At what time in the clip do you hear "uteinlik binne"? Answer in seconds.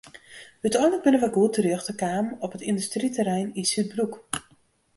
0.67-1.19